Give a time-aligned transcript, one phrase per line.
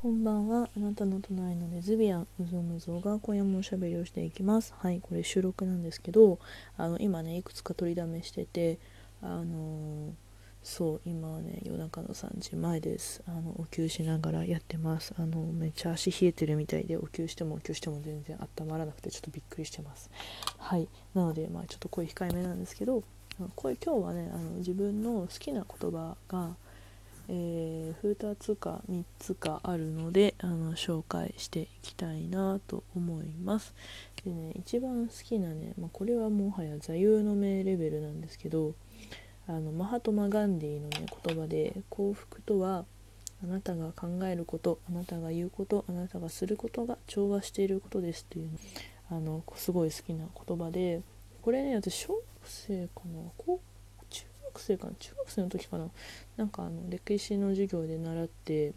[0.00, 0.70] こんばんは。
[0.76, 4.72] あなたの隣のレズビアン、うぞむぞが今夜もおしゃべりをしていきます。
[4.78, 6.38] はい、これ収録なんですけど、
[6.76, 8.78] あの今ね、いくつか取りだめしてて、
[9.20, 10.12] あのー、
[10.62, 13.24] そう、今はね、夜中の3時前です。
[13.26, 15.14] あの、お灸しながらやってます。
[15.18, 20.12] あの、めっちゃ足冷えてるみたいで、お灸してもお灸しても全然温まらなくて、ちょっとびっくりしてます。
[20.58, 23.02] はい、なので、まあちょっと声控えめなんですけど、
[23.56, 26.54] 声今日はね、あの自分の好きな言葉が、
[27.28, 33.74] えー、2つか3つかあるのであの紹介していきたいなと思います。
[34.24, 38.74] でね一番好きなね、まあ、これはもはや座右の銘レベルなんですけど
[39.46, 42.84] あのマハトマ・ガンディのね言葉で幸福とは
[43.42, 48.48] あなたが考えることあなたが言うことあなたがすることが調和していることですという
[49.10, 51.02] あのすごい好きな言葉で
[51.42, 53.60] これね私小学生かな高
[54.58, 55.88] 学生かな中学生の時かな。
[56.36, 58.72] なんかあの歴史の授業で習って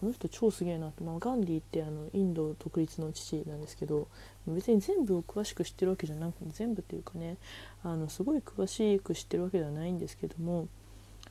[0.00, 4.08] この人超すげえなと、まあ、ガンディってあのインド独立の父なんですけど
[4.46, 7.38] 別に全部を詳しく知ってるわけじゃなくて全部っていうかね
[7.82, 10.68] あのすごい詳しく知ってるわけではないんですけども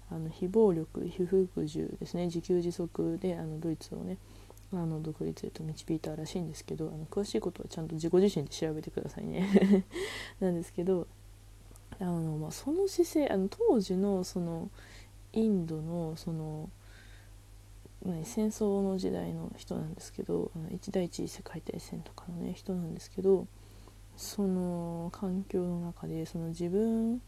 [0.09, 2.25] あの非暴力非服従ですね。
[2.25, 4.17] 自給自足であのドイツをね
[4.73, 9.85] あの独立へと導いたらしいんですけどあの詳しいことはちゃんと自己自身で調べてくださいね。
[10.39, 11.07] なんですけど
[11.99, 14.69] あの、まあ、その姿勢あの当時のその
[15.33, 16.69] インドのその
[18.23, 23.47] 戦争の時代の人なんですけど一第一次世界大戦とかのね人なんですけど
[24.15, 27.21] その環境の中でその自分、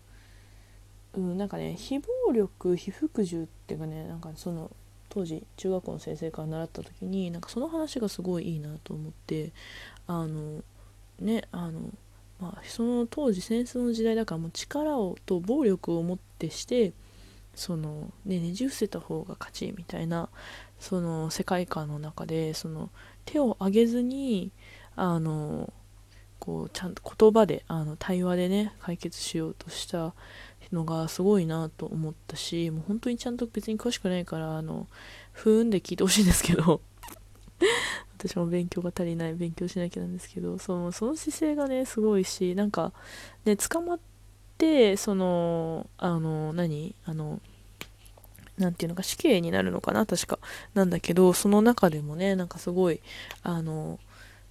[1.13, 4.71] うん、なんかね非暴力非服従っていうかねなんかその
[5.09, 9.51] 当時中学校の先生から習った時になんかその話がすごいいいなと思って
[10.05, 10.61] あの
[11.19, 11.89] ねあの
[12.39, 16.93] まあ、その当時戦争の時代だからもう力をと暴力をもってして
[17.55, 20.29] その、ね、ねじ伏せた方が勝ちみたいな
[20.79, 22.91] その世界観の中でその
[23.25, 24.51] 手を挙げずに
[24.95, 25.73] あの
[26.39, 30.13] こうちゃんと言葉であの対話でね解決しようとした
[30.71, 34.87] のがすごいなと思ったしもう本当にちゃんと別に詳しくないからあの
[35.31, 36.81] ふーんで聞いてほしいんですけど。
[38.17, 42.91] 私も勉強が足りない勉強しなきゃなんですけどそのその姿勢がねすごいしなんか
[43.45, 43.99] ね捕まっ
[44.57, 47.39] てそのあの何あの
[48.57, 50.39] 何て言うのか死刑になるのかな確か
[50.73, 53.01] なんだけどその中でもねなんかすごい
[53.43, 53.99] あの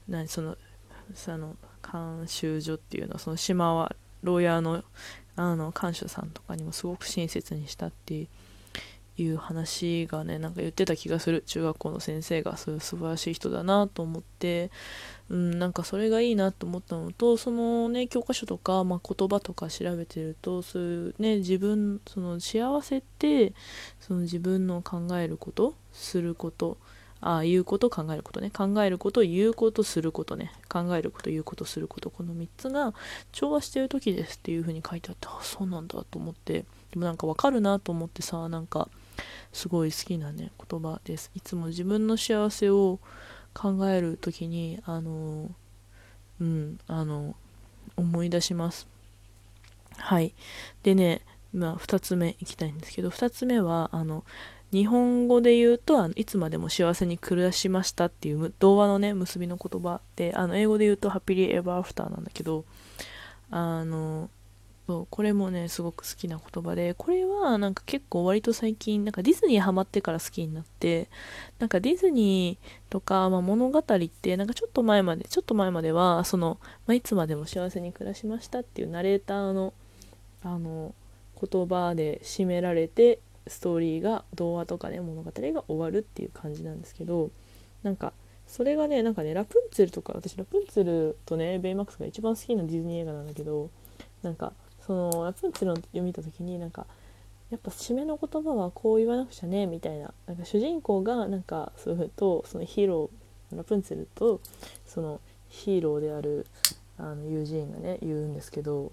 [0.08, 0.56] 何その
[1.14, 4.84] その監修所っていうのはその島は牢屋の
[5.36, 8.26] あの看守さんとかにもすごく親切にしたって
[9.18, 11.42] いう話がねなんか言ってた気がする。
[11.46, 14.70] 中学校の先生がそういう素晴らしい人だなと思って、
[15.30, 23.54] うん、なんかそれがいいなと思ったのとそのね教科書とか、まあ、言葉とか調べてるとそういうね自分その幸せって
[24.00, 26.76] その自分の考えることすること
[27.20, 28.50] ああ言うこと考えることね。
[28.50, 30.52] 考えること言うことすることね。
[30.68, 32.10] 考えること言うことすること。
[32.10, 32.94] この3つが
[33.32, 36.66] 調和してる時ですっていう風に書いてあってあそうなんだと思って。
[36.90, 38.88] でもなんかわかるなと思ってさなんか
[39.52, 41.30] すごい好きなね言葉です。
[41.34, 42.98] いつも自分の幸せを
[43.54, 45.50] 考える時にあの
[46.40, 47.34] うんあの
[47.96, 48.86] 思い出します。
[49.96, 50.34] はい。
[50.82, 51.22] でね
[51.52, 54.24] ま2つ目いきたいんですけど2つ目はあの
[54.72, 62.64] 日本語で言うとあのいつまでも幸せに暮らしましたっていう童話のね結びの言葉であの英語で言うとハッピリエバーアフターなんだけど
[63.50, 64.28] あの
[64.86, 71.08] そうこれもねすごく好きな言葉でこれはなんか結構割と最近なんかディズニーハマってから好きになって
[71.58, 79.74] なんかディズニーとか、まあ、物語ってなんかちょっと前までちょっと前まではその、まあ、いつまでも幸せに暮らしましたっていうナレーターの
[80.44, 80.94] あの
[81.40, 83.18] 言葉で締められて
[83.48, 87.30] ストーリーが童話とかね物語が終わるっていう感じなんですけど
[87.82, 88.12] なんか
[88.46, 93.70] それがねなんかねラプンツェルとか私ラプンツェルとねベイマックスが一番好きなディズニー映画なんだけど
[94.22, 94.52] なんか
[94.86, 96.86] そのラプンツェルの読みた時になんか
[97.50, 100.12] やっぱ締めの言葉はこう言わなくちゃねみたいな。
[100.26, 104.40] なんか主人公がなんかそういうとそのヒーローラプンツェルと
[104.84, 106.46] そのヒーローである
[106.98, 108.90] あの友人がね言うんですけど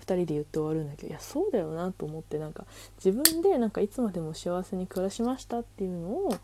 [0.00, 2.66] 2人で言って終わるんだけどいやそうだよなと思ってなんか
[3.02, 6.34] 自分でなんかいつまでも幸せに暮らしましたっていうのを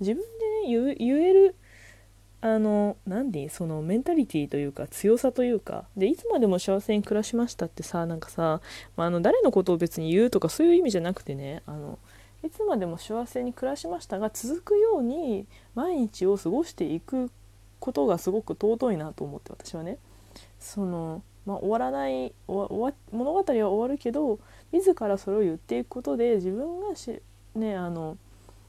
[0.00, 0.22] 自分
[0.66, 1.54] でね言える
[2.44, 8.60] あの何でそのメンタリティーというか強さというかでいつまでも幸せに暮らしましたってさなんかさ、
[8.98, 11.98] まあ、あの誰のことを別に言うとかそういう意味じゃなくてねあの
[12.44, 17.30] いつまでも幸せに暮らしましたが続くように毎日を過ごしていく
[17.80, 19.96] ことがすごく尊いなと思って私はね。
[20.60, 24.38] そのまあ、終わらない終わ物語は終わるけど
[24.72, 27.20] 自らそれを言っていくことで自分がし、
[27.54, 28.16] ね、あの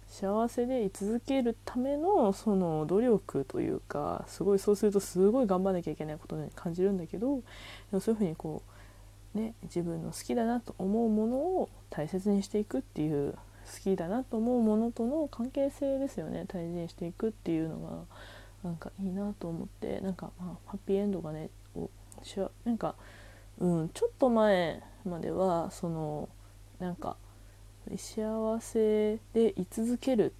[0.07, 7.43] 幸せで居続けるためのその努力というかすごいそうするとすごい頑張らなきゃいけないことに感じるんだけどで
[7.91, 8.61] もそういうふうにこ
[9.35, 13.39] うね自分の好きだなと思うものを大切にしていくっていう好
[13.83, 16.45] きだなと思うものとの関係性ですよね。
[16.47, 17.79] 大事にしていくっていうの
[18.63, 21.49] がなんかいいなと思ってなんかまあハッピーエンドがね
[22.23, 22.95] しなんか、
[23.59, 26.29] うん、ちょっと前まではその
[26.79, 27.17] なんか
[27.97, 30.33] 幸せで居続ける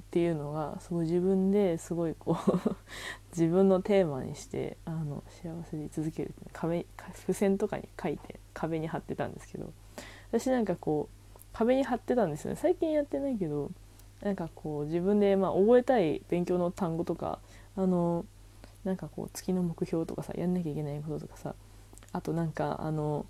[0.00, 2.76] っていうのがすごい自分ですごいこう
[3.38, 9.72] 自分のテーマにしてあの幸せで居続けるって壁付箋とかに書いて壁に貼ってたんですけど
[10.30, 12.56] 私なんかこう壁に貼ってたんですよね。
[12.56, 13.70] 最近やってないけど
[14.22, 17.40] なんかこう自分でまあ覚えたい勉強の単語とか
[17.76, 18.24] あの
[18.84, 21.54] なんかこう月の目標とかさやんなきゃいけないこととかさ
[22.12, 23.26] あとなんかあの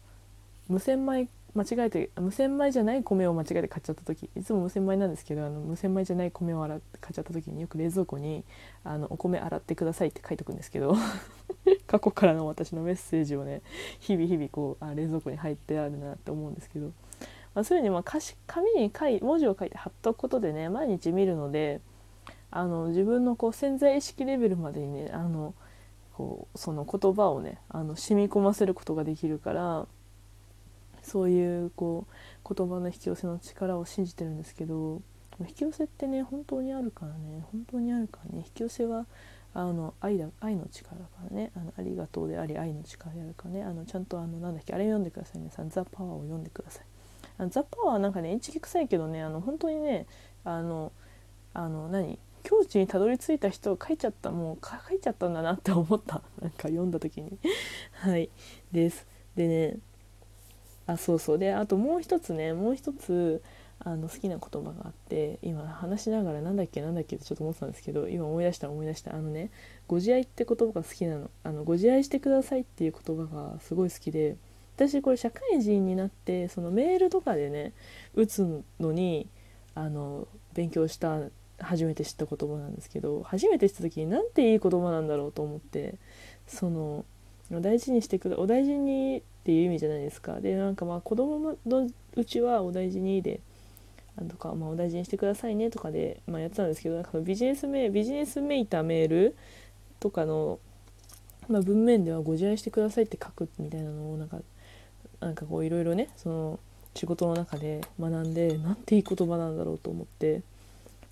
[0.68, 1.28] 無洗米
[1.58, 4.30] 間違えて無洗米じゃない米を間違えて買っちゃった時。
[4.36, 8.44] いつも無洗米なんですけどあの無洗米じゃない米を洗って買っちゃった時によく冷蔵庫に
[8.84, 10.94] あの「お米洗ってください」って書いとくんですけど
[11.88, 13.62] 過去からの私のメッセージをね
[13.98, 16.86] 日々日々こうあ冷蔵庫に入ってあるなって思うんですけど、
[17.54, 18.02] まあ、そういうふうにまあ
[18.46, 21.80] 紙に書い文字を書いて貼っとくことでね毎日見るので
[22.50, 25.54] あの自分のこう潜在意識レベルまでにねあの
[26.14, 29.86] こうその言葉をねあの染み込ませることができるから
[31.08, 32.06] そういうこ
[32.44, 35.00] う言葉の引き寄せの力を信じてるんですけど
[35.40, 39.06] 引き寄せってね本当にあるからね本当にあるからね引き寄せは
[39.54, 46.84] あの愛だ愛の力だからねあのありがとうであり愛の力であるからねあのちゃんとあのなんだっけあれ読んでください皆さん「ザ・パワー」を読んでください。
[47.38, 50.06] あのザ・パワーなんかねインチキ臭いけどねあの本当にね
[50.44, 50.92] あの
[51.54, 56.22] あの何境地にたどり着いた人を書いちゃったもう書いちゃったんだなって思った。
[56.40, 57.38] なんか読んだ時に。
[57.92, 58.30] はい。
[58.72, 59.06] です。
[59.36, 59.78] でね
[60.88, 61.38] あそうそう。
[61.38, 63.42] であともう一つねもう一つ
[63.80, 69.14] あの好きな言葉があって今話しながらなんだっけなんだっけってちょっと思ってたんですけど今思い出した思い出した。
[69.14, 69.50] あのね
[69.86, 74.36] 「ご自愛」って言葉が好きなの「あのご自愛してください」っていう言葉がすごい好きで
[74.76, 77.72] 私これ社会人になってそのメールとかでね
[78.14, 79.28] 打つのに
[79.74, 81.20] あの勉強した
[81.58, 85.96] 初めて知った言葉なんですけど初めて知った時になんていい言葉なんだろうと思って
[86.46, 87.04] その
[87.50, 90.42] 大事にしてくだお大事にっていう意味じゃないですか。
[90.42, 93.40] でなんかまあ子供のうちはお大事にで
[94.14, 99.36] なんとか、まあ、お大事にしてくださいねとかで、まあ、やってたんですけどなんかビジネスメビジネスめいたメール
[100.00, 100.58] とかの、
[101.48, 104.36] まあ、文面ではご自愛してくださいって書くみたいなのをなんか
[105.20, 106.60] なんかこういろいろねその
[106.94, 110.42] 仕事の中で学んでなんていい言葉なんだろうと思って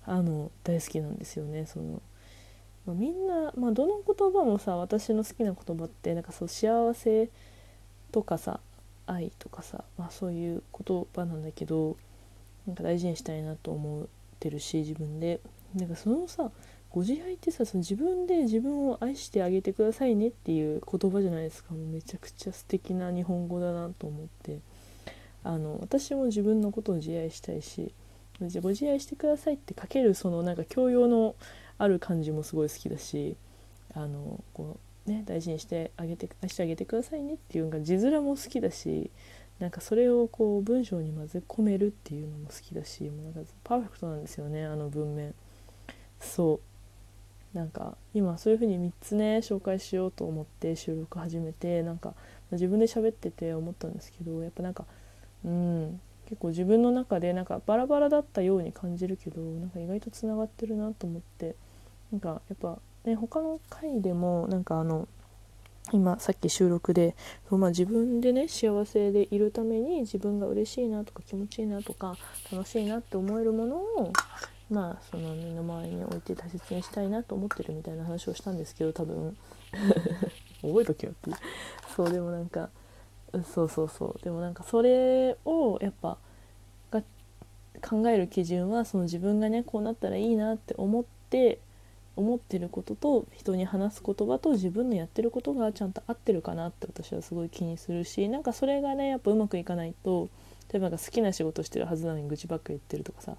[0.05, 1.65] あの大好きなんですよね。
[1.65, 2.03] その、
[2.85, 7.29] まあ、みんな、まあ、どの言葉もさ私の好きな言葉ってなんかそう幸せ
[8.11, 8.59] とかさ
[9.05, 11.97] 愛とかさ、まあ、そういう言葉なんだけど
[12.65, 14.07] なんか大事にしたいなと思っ
[14.39, 15.39] てるし自分で。
[15.75, 16.49] なんかそのさ
[16.89, 21.73] ご自愛ってさその自分で自分を愛してあげてくださいねっていう言葉じゃないですか。
[21.73, 24.59] もうめちゃくちゃ素敵な日本語だなと思って。
[25.43, 27.93] あの私も自分のことを自愛したいし
[28.61, 31.35] ご自愛してくださいって書けるそのなんか教養の
[31.77, 33.37] ある感じもすごい好きだし
[33.93, 39.09] あのこうね、大事にしてあげてしてあげてくださいねっていうのが字面も好きだし
[39.59, 45.33] なんかそれをこう文章に混ぜ込めるっていうのも好きだしもうなんかパーフェクトなんですよねあの文面。
[46.19, 46.59] そう。
[47.57, 52.13] なんか今そういう風に3つね紹介しようと思って収録始めてなんか
[52.51, 54.85] 自分で喋ってて思ったんですけどやっぱなんか
[55.43, 61.55] うん結構自分の中でなんかバラバラだったように感じるけどなんか意外とつながってるなと思って
[62.11, 65.07] なんかやっぱで他の回でもなんかあの
[65.93, 67.15] 今さっき収録で、
[67.49, 72.17] まあ、自分でね幸せでいるために自分が嬉しいなとか気持ちいいなとか
[72.51, 74.11] 楽しいなって思えるものを
[74.69, 79.37] まあその身の回りに置いて大切にしたいなと思ってるみたいな話をしたんですけど多分。
[80.61, 81.37] 覚えとけよって
[81.95, 82.69] そうでもなんか
[83.45, 84.23] そうそうそう。
[84.23, 86.17] でもなんかそれをやっぱ
[86.89, 87.03] が
[87.87, 91.59] 考える基準はその自分がねこうなったらいいなって思って
[92.17, 100.29] 思ってることと人に話す言葉と自分のやってることがちゃんと合ってるかなって私はすごい気にするしなんかそれがねやっぱうまくいかないと
[100.73, 103.35] 例えば好きな仕事してるはずなのに愚痴ばっか言ってるとかさ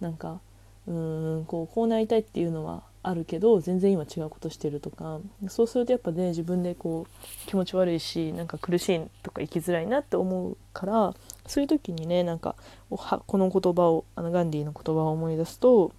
[0.00, 0.40] なんか
[0.86, 11.14] うーんこうこうなりたいっていうのはあるけど全然今違うことしてるとかそうするとやっぱね自分でこう気持ち悪いしなんか苦しいとか生きづらいなって思うから
[11.46, 12.56] そういう時にねなんか
[12.88, 15.92] この言葉をあのガンディの言葉を思い出すと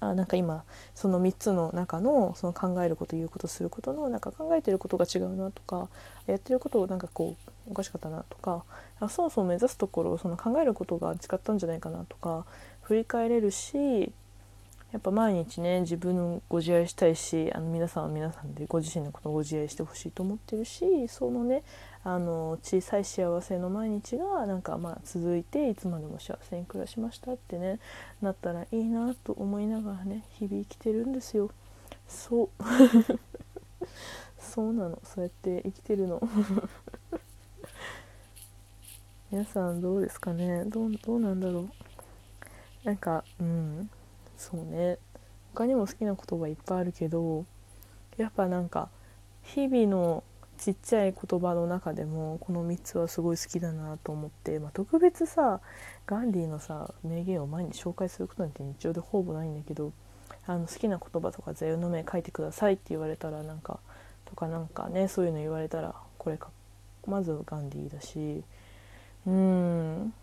[0.00, 0.64] あなんか今
[0.94, 5.88] その3つの中のその考えること言うことすることのなんか考えてることが違うなとか
[6.26, 7.36] やってることをなんかこ
[7.68, 8.64] うおかしかったなとか
[9.08, 12.46] そもそも目指すところをその考えることが違ったんじゃないかなとか
[12.82, 14.12] 振り返れるし
[14.92, 21.62] やっぱ毎日ね自分のご自愛したいしあの皆さんは皆さんでご自身のことをご自愛してほしいと思ってるしそのね
[22.02, 27.78] あの小さい幸せの毎日がなんかまあ続いていつまでも幸せに暮らしましたってね
[28.20, 31.50] なったらいいなと思いながらね日々生きてるんですよ。
[32.08, 32.48] そう。
[34.40, 34.98] そうなの。
[35.04, 36.20] そうやって生きてるの。
[39.30, 40.64] 皆さんどうですかね？
[40.64, 41.68] どうどうなんだろう？
[42.82, 43.90] なんかうん。
[44.40, 44.96] そうね。
[45.54, 47.44] 他にも好きな言葉いっぱいあるけど
[48.16, 48.88] やっぱなんか
[49.42, 50.24] 日々の
[50.56, 55.60] ちっちゃい言葉の中でもこの3つはすごい好きだなと思って、まあ、特別さ
[56.06, 59.92] ガンディのさ名言を前に紹介することなんて日常でほぼないんだけど
[60.46, 63.80] あの好きな言葉とか座右の銘書いてくださいって言われたらなんか
[64.24, 66.48] とかなんかねそういうの言われたらこれか
[67.06, 68.42] まずガンディだし
[69.26, 70.14] うん。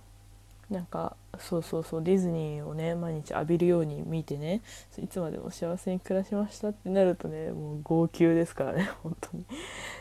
[0.70, 4.62] なんかそうそうそうディズニーをね毎日浴びるように見てね
[5.02, 9.46] いつまでも幸せに暮らしましたってなるとねもう号泣ですからね 本当に。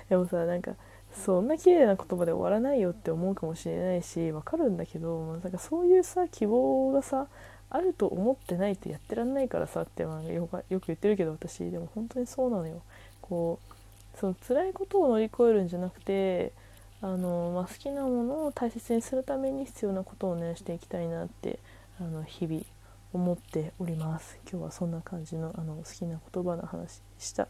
[0.08, 0.72] でもさなんか
[1.12, 7.26] そんな綺麗な言葉で終わらないよって思うかもしれないしわかるんだけどなんかそういうさ希望がさ
[7.70, 10.10] あると思ってないとやってらんないからさってよ
[10.48, 11.70] く言ってるけど私。
[11.70, 12.82] でも本当にそうなのよ。
[13.22, 16.52] こうその辛いことを乗り越えるんじゃなくて
[17.06, 21.60] あの、まあ、好きなものを大切にするために必要なことをねしていきたいなって
[22.00, 22.62] あの日々
[23.12, 24.36] 思っております。
[24.50, 27.46] 今日はそんな感じのあの好きな言葉の話でした。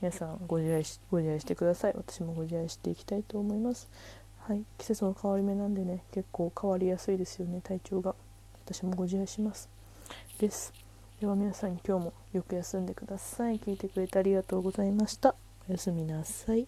[0.00, 1.94] 皆さんご自愛しご自愛してください。
[1.96, 3.88] 私もご自愛していきたいと思います。
[4.40, 4.64] はい。
[4.78, 8.16] 季節の変わり目なんでね結構変わりやすいですよね体調が。
[8.64, 9.68] 私もご自愛します。
[10.40, 10.72] です。
[11.20, 13.60] では皆さん今日もよく休んでください。
[13.60, 15.36] 聞いてくれてありがとうございました。
[15.68, 16.66] おやすみなさい。